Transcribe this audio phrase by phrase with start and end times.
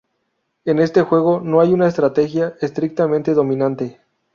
[0.65, 3.99] En este juego no hay una estrategia estrictamente dominante.